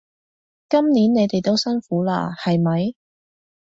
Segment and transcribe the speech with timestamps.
[0.67, 2.95] 今年你哋都辛苦喇係咪？